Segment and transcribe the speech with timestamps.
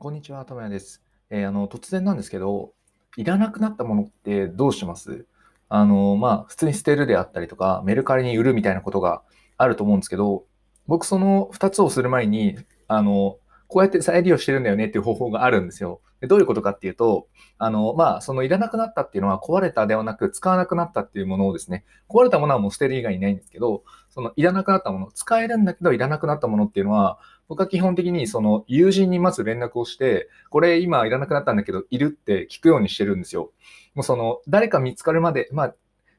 [0.00, 1.02] こんにちは、ともやです。
[1.28, 2.72] えーあの、突然なんですけど、
[3.16, 5.26] いらなくなったものってどうします？
[5.68, 9.22] あの、まあ、普通に捨てるであったりとか、メルカリに売るみたいなことが
[9.56, 10.44] あると思うんですけど、
[10.86, 12.56] 僕その2つをする前に、
[12.86, 16.00] あの、こうやって再利用してるんだよねっていう方法があるんですよ。
[16.20, 17.26] でどういうことかっていうと、
[17.58, 27.18] あの、まあ、そのいらなくなったっていうのは壊れたではなく使わなくなったっていうものをですね、壊れたものはもう捨てる以外にないんですけど、そのいらなくなったもの、使えるんだけどいらなくなったものっていうのは、
[27.48, 33.52] 僕は基本的にその友人にまず連絡をして、これ今いらなくなったんだけど、いるって聞くようにしてるんですよ。
[33.94, 35.76] もうその、誰か見つかるまで、まあ、っ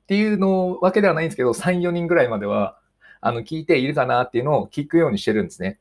[0.07, 2.79] ていうのわけではないんですけど、3、4人ぐらいまでは、
[3.21, 5.79] あの、聞いているかなっていうのを聞くようにしてるんですね。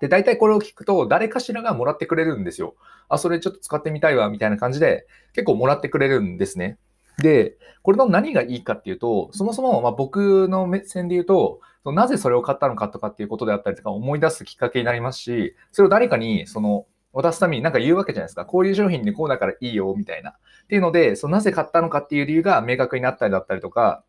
[0.00, 2.74] で、大体これを聞くと、誰かしらがもらってくれるんですよ。
[3.08, 6.78] あ、それちょっと使ってみたいわ、みたいな感じで、結構もらってくれるんですね。
[7.18, 18.44] で、これの何がいいかっていうと、そもそもま僕の目線で言うと、そのなぜそれを買ったのかとかっていうことであったりとか思い出すきっかけになりますし、それを誰かにその渡すために何か言うわけじゃないですか。
[18.44, 20.30] こういう商品でこうだからいいよ、みたいな。
[20.30, 20.34] っ
[20.68, 24.04] ていうので、そのなぜ買ったのかっていう理由が明確になったりだったりとか、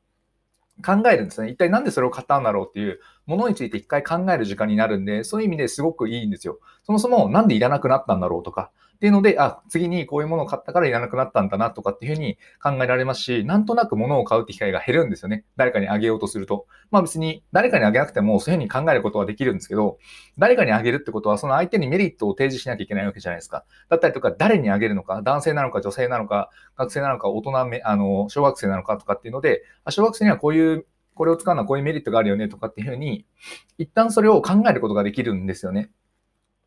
[0.86, 1.50] 考えるんですね。
[1.50, 6.60] 一体なんでそれを買ったんだろうっていうものについて一回考える時間になるんで、そういう意味ですごくいいんですよ。
[6.90, 15.46] そもそもなんでいらなくなったんだろうとか、っていうので、あ、次にこういうものを買ったからいらなくなったんだなとかっていうふうに考えられますし、なんとなく物を買うって機会が減るんですよね。
[15.56, 16.66] 誰かにあげようとすると。
[16.90, 20.00] まあ別に誰かにあげなくてもそういうふうに考えることはできるんですけど、
[20.40, 23.66] 誰かにあげるってことはその相手にメリットを提示しなきゃいけないわけじゃないですか。
[23.88, 30.86] だったりとか、誰にあげるのか、男性なのか女性なのか、学生なのか、大人め、あの、小学生なのかとかっていうので、小学生にはこういう
[31.20, 33.26] これを使うのはこういうメリットがあるよねとかっていうふうに、
[33.78, 35.92] 一旦それを考えることができるんですよね。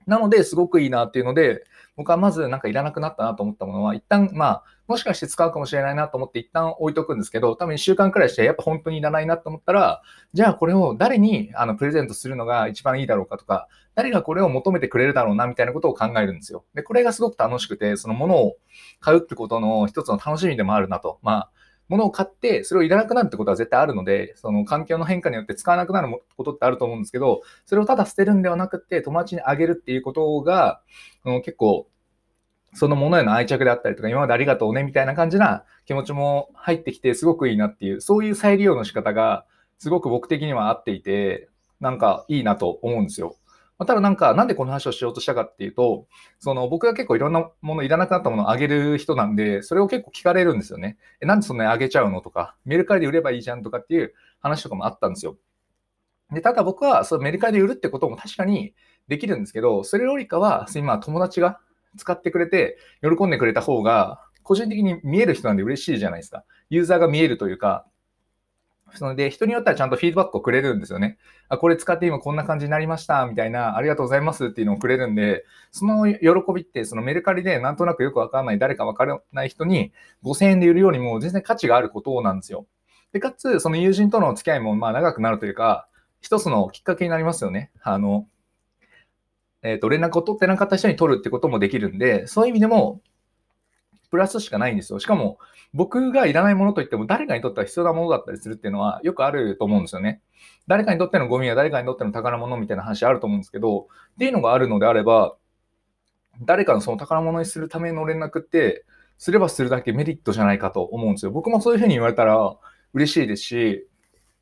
[0.07, 1.65] なので、すごくいいなっていうので、
[1.97, 16.65] 僕はまずなんかいらなくなったなと思ったものは、一旦、まあ、もしかして使うかもしれないなと思って一旦置いとくんですけど、多分1週間くらいして、やっぱ本当にいらないなと思ったら、じゃあこれを誰にあのプレゼントするのが一番いいだろうかとか、誰がこれを求めてくれるだろうなみたいなことを考えるんですよ。
[16.75, 18.57] で、これがすごく楽しくて、そのものを
[19.01, 21.19] 買うってことの一つの楽しみでもあるなと。
[21.23, 21.51] まあ、
[21.89, 30.81] 物を買って、それをいらなくなるってことは絶対あるので、その環境の変化によって使わなくなることってあると思うんですけど、それをただ捨てるんではなくて、友達にあげるっていうことが、
[31.45, 31.87] 結構、
[32.75, 39.45] そのものへの愛着であったりとか、今までありがとうねみたいな感じな気持ちも入ってきて、すごくいいなっていう、そういう再利用の仕方が、
[39.79, 41.49] すごく僕的には合っていて、
[41.81, 43.37] なんかいいなと思うんですよ。
[43.83, 46.07] まただなんか、なんでこの話をしようとしたかっていうと、
[46.39, 50.99] その僕が結構いろんなもの、いらなくなったものをあげる人なんで、それを結構聞かれるんですよね。
[51.21, 55.37] え、なんでそんなにあげちゃうのとか、メルカリで売ればいいじゃんとかっていう話とかもあったんですよ。
[56.31, 58.73] で、ただ僕はそのメルカリで売るってことも確かに
[59.09, 61.59] できるんですけど、それよりかは、今友達が
[61.97, 66.45] 使ってくれて、喜んでくれた方が、個人的に見える人なんで嬉しいじゃないですか。
[66.71, 67.85] ユーザーが見えるというか、
[68.95, 71.19] それで、人によってはちゃんとフィードバックをくれるんですよね。
[71.49, 76.21] あ、これ使って今こんな感じになりました、みたいな、ありがとうございますっていうのをくれるんで、その喜
[76.55, 79.93] びって、そのメルカリでなんとなくよくわからない、誰かわからない人に
[80.23, 82.67] 5000円で売るよりも全然価値があることなんですよ。
[83.13, 85.89] で、かつ、その友人との付き合いもまあ長くなるというか、
[86.21, 87.71] 一つのきっかけになりますよね。
[87.83, 88.27] あの、
[89.63, 93.01] えっ、ー、と、連絡を取ってなかった人に取るってこともできるんで、そういう意味でも、
[94.13, 94.99] プラスしかないんですよ。
[94.99, 95.39] しかも、
[95.73, 100.21] 僕がいらないものといっても、誰かにとっては必要なものだったりするっていうのはよくあると思うんですよね。
[100.67, 105.35] 誰かにとってのゴミは誰かにとっての宝物みたいな話あると思うんですけど、っていうのがあるのであれば、
[106.43, 108.85] 誰かのその宝物にするための連絡って、
[109.17, 111.31] すればするだけメリットじゃないかと思うんですよ。
[111.31, 112.55] 僕もそういうふうに言われたら
[112.93, 113.89] 嬉しいですし、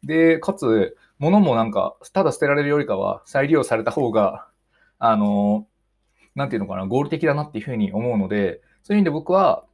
[0.03, 4.49] で、かつ、物もなんか、ただ捨てられるよりかは再利用された方が、
[4.99, 5.69] あの、
[6.35, 9.65] なんていうのかな、合理的だなっていうふうに思うので、そういう意味で僕は、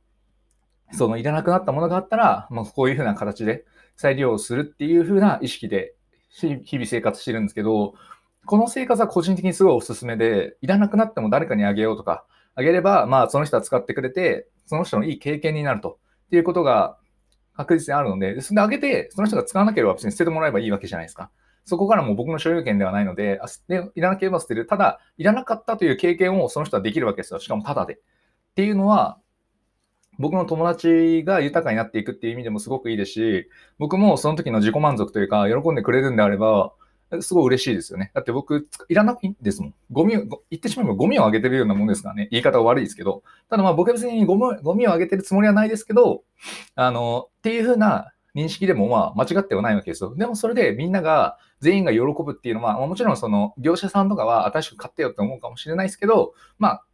[0.92, 3.64] そのいらなくなったものがあったら、まあ、こういうふうな形で
[3.96, 5.94] 再利用するっていうふうな意識で
[6.30, 7.94] 日々生活してるんですけど、
[8.44, 12.24] この生活は個人的にすごいおすすめで、いらなくなっても誰かにあげようとか、
[12.54, 15.98] あげれば、まあその人は使ってくれて、その人のいい経験になると。
[16.26, 16.96] っていうことが
[17.54, 21.30] 確実にあるので、それであげて、その人が使わなければ別に捨ててもらえばいいわけじゃないですか。
[21.66, 24.66] そこからもう僕の所有権ではないので、あでいらなければ捨てる。
[24.66, 27.40] ただ、いらなかったという経験をその人はできるわけですよ。
[27.40, 27.94] しかもただで。
[27.94, 27.98] っ
[28.54, 29.18] ていうのは、
[30.18, 36.72] 僕の友達が豊かになっていくっていう意味でもすごくいいですし、僕もその時の自己満足というか、喜んでくれるんであれば、
[37.20, 38.12] すごい嬉しいですよね。
[38.14, 39.74] だって僕、いらないんですもん。
[39.90, 40.20] ゴミを、
[40.50, 42.28] 言ってしまえばゴミをあげてるようなもんですからね。
[42.30, 43.24] 言い方は悪いですけど。
[43.50, 46.22] ただまあ僕は別にゴミゴミをあげてるつもりはないですけど、
[46.76, 50.14] あの、っていうふうな認識でもまあ間違ってはないわけですよ。
[50.14, 56.84] でもそれでみんなが、全員が喜ぶっていうのは、もちろんその業者さんとかは新しく買ってよって思うかもしれないですけど、まあ、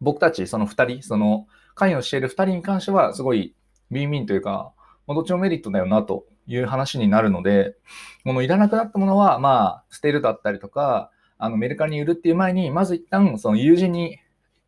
[0.00, 3.54] 僕たちその2人、その関与している2人に関しては、すごい
[3.92, 4.72] ウィンウィンというか、
[5.06, 7.76] どっちもメリットだよなという話になるので、
[8.24, 14.18] このいらなくなったものは、まあ、捨てるだったりとか、あのメルカリに売るっていう前に、まず一旦その友人に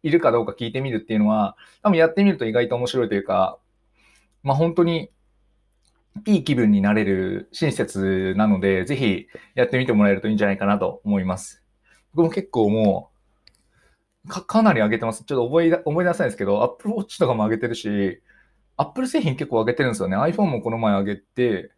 [0.05, 3.59] いるかどうか聞いてみるっていうのは、多分やってみると意外と面白いというか、
[4.45, 5.11] まあ本当に
[6.27, 11.63] いい気分になれる親切なので、ぜひやってみてもらえるといいんじゃないかなと思います。
[12.15, 13.11] 僕も結構も
[14.27, 15.25] う、かかなり上げてます。
[15.25, 18.21] ちょっと思い思い出せないですけど、Apple Watch とかも上げてるし、
[18.77, 20.17] Apple 製品結構上げてるんですよね。
[20.17, 21.71] iPhone もこの前上げて、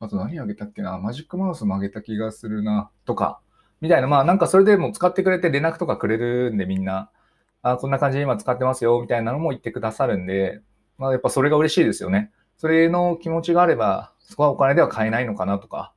[0.00, 0.98] あと何上げたっけな？
[0.98, 3.40] マジックマウスも上げた気がするな、とか、
[3.80, 4.08] みたいな。
[4.08, 7.10] まあなんかそれでも使ってくれて連絡とかくれるんでみんな、
[7.62, 10.60] あこんな感じで今使ってますよ、みたいなのも言ってくださるんで、
[10.98, 12.32] まあやっぱそれが嬉しいですよね。
[12.62, 15.92] それの気持ちがあれば、そこはお金では買えないのかなとか、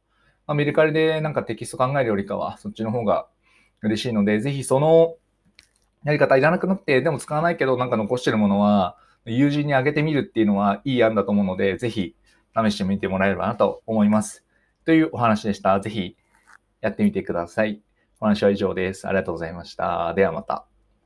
[0.47, 3.27] まあ、メルカリでなんかテキスト考えるよりかは、そっちの方が
[3.83, 5.13] 嬉しいので、ぜひその
[6.05, 12.15] やり方いらなくなって、でも使わないけどなんか残してるものは、友人にあげてみるっていうのはいい案だと思うので、ぜひ
[12.57, 14.43] 試してみてもらえればなと思います。
[14.85, 15.79] というお話でした。
[15.79, 16.17] ぜひ
[16.81, 17.83] やってみてください。
[18.19, 19.07] お話は以上です。
[19.07, 20.15] ありがとうございました。
[20.15, 20.65] ではまた。